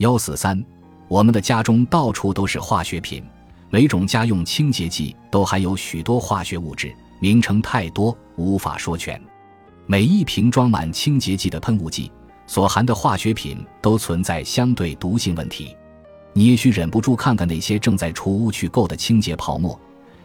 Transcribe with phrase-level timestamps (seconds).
[0.00, 0.64] 幺四三，
[1.08, 3.22] 我们的家中到处都是化学品，
[3.68, 9.20] 每种家用清洁剂都含有许多化学物质，名称太多，无法说全。
[9.84, 12.10] 每一瓶装满清洁剂的喷雾剂
[12.46, 15.76] 所含的化学品都存在相对毒性问题。
[16.32, 19.78] 你也许忍不住看看那些正在除污去垢的清洁泡沫，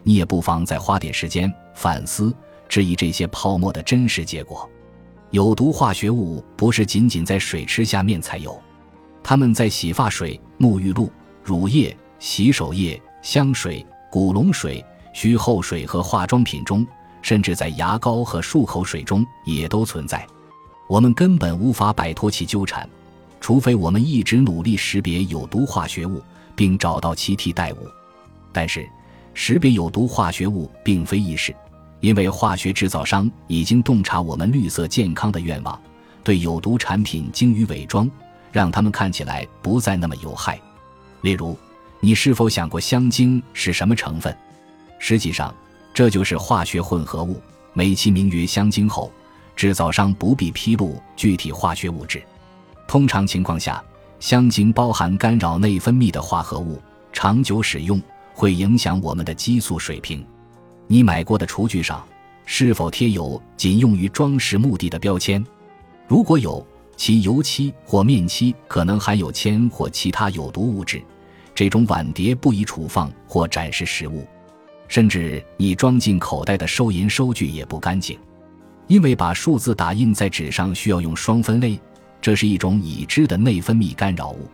[0.03, 2.33] 你也不妨再花点时间反思、
[2.69, 4.69] 质疑这些泡沫的真实结果。
[5.31, 8.57] 有毒化学物不是仅仅在水池下面才有，
[9.27, 11.11] 它们在洗发水、沐浴露、
[11.43, 16.85] 乳液、洗手液、香水、古龙水、虚后水和化妆品中，
[17.23, 20.23] 甚至在牙膏和漱口水中也都存在。
[20.87, 22.87] 我们根本无法摆脱其纠缠。
[23.41, 26.21] 除非我们一直努力识别有毒化学物，
[26.55, 27.77] 并找到其替代物，
[28.53, 28.87] 但是
[29.33, 31.51] 识别有毒化学物并非易事，
[31.99, 35.81] 因为化学制造商已经洞察我们绿色健康的愿望，
[36.23, 38.07] 对有毒产品精于伪装，
[38.55, 40.57] 让它们看起来不再那么有害。
[41.23, 41.57] 例如，
[41.99, 44.33] 你是否想过香精是什么成分？
[44.97, 45.53] 实际上，
[45.93, 47.41] 这就是化学混合物，
[47.73, 49.11] 美其名曰香精后，
[49.57, 52.23] 制造商不必披露具体化学物质。
[52.87, 53.83] 通常情况下，
[54.21, 56.81] 香精包含干扰内分泌的化合物，
[57.11, 58.01] 长久使用
[58.33, 60.25] 会影响我们的激素水平。
[60.87, 62.01] 你买过的厨具上
[62.45, 65.45] 是否贴有仅用于装饰目的的标签？
[66.07, 66.65] 如果有，
[66.95, 71.01] 其油漆或面漆可能含有铅或其他有毒物质。
[71.53, 74.27] 这种碗碟不宜储放或展示食物，
[74.87, 78.19] 甚至你装进口袋的收银收据也不干净，
[78.87, 81.79] 因为把数字打印在纸上需要用双分类。
[82.21, 84.49] 这是一种已知的内分泌干扰物。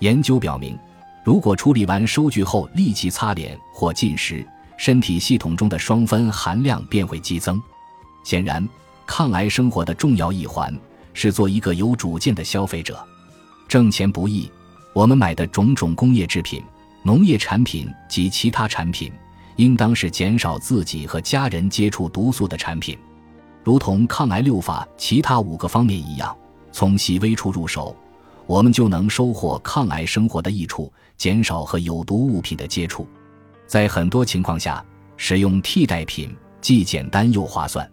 [0.00, 0.76] 研究表明，
[1.24, 4.44] 如果处理完收据后立即擦脸或进食，
[4.76, 7.62] 身体系统中的双酚含量便会激增。
[8.24, 8.66] 显然，
[9.06, 10.76] 抗癌生活的重要一环
[11.14, 13.02] 是做一个有主见的消费者。
[13.68, 14.50] 挣钱不易，
[14.92, 16.62] 我们买的种种工业制品、
[17.02, 19.12] 农业产品及其他产品，
[19.56, 22.98] 应当是减少自己和家人接触毒素的产品，
[23.64, 26.36] 如同抗癌六法其他五个方面一样。
[26.70, 27.94] 从细微处入手，
[28.46, 33.06] 我们就能收获抗癌生活的益处，减少和有毒物品的接触。
[33.66, 34.84] 在很多情况下，
[35.16, 37.90] 使用替代品既简单又划算。